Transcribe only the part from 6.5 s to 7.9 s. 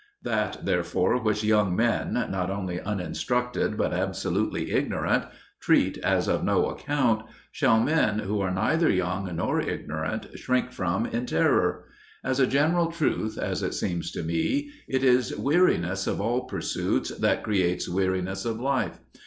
account, shall